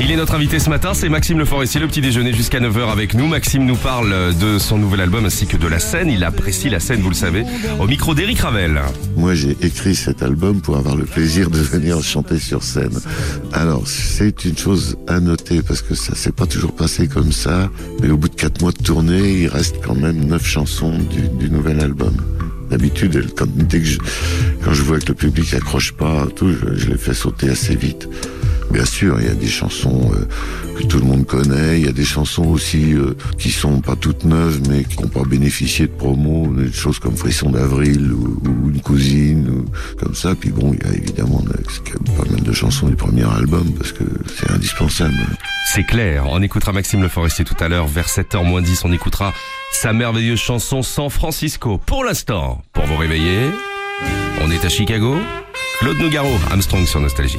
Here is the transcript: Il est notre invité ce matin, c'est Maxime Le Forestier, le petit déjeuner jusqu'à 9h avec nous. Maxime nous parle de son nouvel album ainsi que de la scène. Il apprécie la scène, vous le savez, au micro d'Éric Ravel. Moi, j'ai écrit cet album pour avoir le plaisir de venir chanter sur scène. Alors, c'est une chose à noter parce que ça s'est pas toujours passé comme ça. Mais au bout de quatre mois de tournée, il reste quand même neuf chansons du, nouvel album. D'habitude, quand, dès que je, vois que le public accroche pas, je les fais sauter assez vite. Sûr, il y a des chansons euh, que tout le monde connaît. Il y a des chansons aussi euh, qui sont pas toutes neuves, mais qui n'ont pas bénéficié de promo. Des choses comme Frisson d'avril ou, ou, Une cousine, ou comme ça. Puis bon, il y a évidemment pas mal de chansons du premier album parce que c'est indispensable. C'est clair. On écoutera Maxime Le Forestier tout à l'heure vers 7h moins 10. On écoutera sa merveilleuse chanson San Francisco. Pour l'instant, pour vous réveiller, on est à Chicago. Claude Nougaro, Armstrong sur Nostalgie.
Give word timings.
Il 0.00 0.12
est 0.12 0.16
notre 0.16 0.36
invité 0.36 0.60
ce 0.60 0.70
matin, 0.70 0.94
c'est 0.94 1.08
Maxime 1.08 1.38
Le 1.38 1.44
Forestier, 1.44 1.80
le 1.80 1.88
petit 1.88 2.00
déjeuner 2.00 2.32
jusqu'à 2.32 2.60
9h 2.60 2.92
avec 2.92 3.14
nous. 3.14 3.26
Maxime 3.26 3.66
nous 3.66 3.74
parle 3.74 4.32
de 4.38 4.56
son 4.58 4.78
nouvel 4.78 5.00
album 5.00 5.24
ainsi 5.24 5.46
que 5.46 5.56
de 5.56 5.66
la 5.66 5.80
scène. 5.80 6.08
Il 6.08 6.22
apprécie 6.22 6.68
la 6.68 6.78
scène, 6.78 7.00
vous 7.00 7.08
le 7.08 7.16
savez, 7.16 7.44
au 7.80 7.86
micro 7.88 8.14
d'Éric 8.14 8.38
Ravel. 8.38 8.80
Moi, 9.16 9.34
j'ai 9.34 9.56
écrit 9.60 9.96
cet 9.96 10.22
album 10.22 10.60
pour 10.60 10.76
avoir 10.76 10.94
le 10.94 11.04
plaisir 11.04 11.50
de 11.50 11.58
venir 11.58 12.00
chanter 12.00 12.38
sur 12.38 12.62
scène. 12.62 12.96
Alors, 13.52 13.88
c'est 13.88 14.44
une 14.44 14.56
chose 14.56 14.96
à 15.08 15.18
noter 15.18 15.62
parce 15.62 15.82
que 15.82 15.96
ça 15.96 16.14
s'est 16.14 16.32
pas 16.32 16.46
toujours 16.46 16.76
passé 16.76 17.08
comme 17.08 17.32
ça. 17.32 17.68
Mais 18.00 18.08
au 18.08 18.16
bout 18.16 18.28
de 18.28 18.36
quatre 18.36 18.62
mois 18.62 18.72
de 18.72 18.82
tournée, 18.82 19.42
il 19.42 19.48
reste 19.48 19.84
quand 19.84 19.96
même 19.96 20.26
neuf 20.26 20.46
chansons 20.46 20.96
du, 21.38 21.50
nouvel 21.50 21.80
album. 21.80 22.14
D'habitude, 22.70 23.32
quand, 23.36 23.48
dès 23.48 23.80
que 23.80 23.86
je, 23.86 24.82
vois 24.82 25.00
que 25.00 25.08
le 25.08 25.14
public 25.14 25.54
accroche 25.54 25.92
pas, 25.92 26.28
je 26.40 26.86
les 26.86 26.98
fais 26.98 27.14
sauter 27.14 27.50
assez 27.50 27.74
vite. 27.74 28.08
Sûr, 28.98 29.20
il 29.20 29.28
y 29.28 29.30
a 29.30 29.34
des 29.34 29.46
chansons 29.46 30.10
euh, 30.12 30.74
que 30.76 30.82
tout 30.82 30.98
le 30.98 31.04
monde 31.04 31.24
connaît. 31.24 31.78
Il 31.78 31.86
y 31.86 31.88
a 31.88 31.92
des 31.92 32.04
chansons 32.04 32.46
aussi 32.46 32.94
euh, 32.94 33.14
qui 33.38 33.52
sont 33.52 33.80
pas 33.80 33.94
toutes 33.94 34.24
neuves, 34.24 34.60
mais 34.68 34.82
qui 34.82 35.00
n'ont 35.00 35.06
pas 35.08 35.22
bénéficié 35.22 35.86
de 35.86 35.92
promo. 35.92 36.52
Des 36.52 36.72
choses 36.72 36.98
comme 36.98 37.16
Frisson 37.16 37.50
d'avril 37.50 38.10
ou, 38.12 38.40
ou, 38.44 38.70
Une 38.70 38.80
cousine, 38.80 39.48
ou 39.50 39.64
comme 40.00 40.16
ça. 40.16 40.34
Puis 40.34 40.50
bon, 40.50 40.74
il 40.74 40.84
y 40.84 40.90
a 40.90 40.96
évidemment 40.96 41.44
pas 42.16 42.28
mal 42.28 42.42
de 42.42 42.52
chansons 42.52 42.88
du 42.88 42.96
premier 42.96 43.22
album 43.22 43.72
parce 43.78 43.92
que 43.92 44.02
c'est 44.36 44.50
indispensable. 44.50 45.14
C'est 45.72 45.84
clair. 45.84 46.24
On 46.28 46.42
écoutera 46.42 46.72
Maxime 46.72 47.00
Le 47.00 47.08
Forestier 47.08 47.44
tout 47.44 47.56
à 47.60 47.68
l'heure 47.68 47.86
vers 47.86 48.08
7h 48.08 48.44
moins 48.44 48.62
10. 48.62 48.84
On 48.84 48.92
écoutera 48.92 49.32
sa 49.70 49.92
merveilleuse 49.92 50.40
chanson 50.40 50.82
San 50.82 51.08
Francisco. 51.08 51.78
Pour 51.86 52.02
l'instant, 52.02 52.62
pour 52.72 52.84
vous 52.86 52.96
réveiller, 52.96 53.48
on 54.40 54.50
est 54.50 54.64
à 54.64 54.68
Chicago. 54.68 55.18
Claude 55.78 55.98
Nougaro, 55.98 56.34
Armstrong 56.50 56.84
sur 56.84 56.98
Nostalgie. 56.98 57.38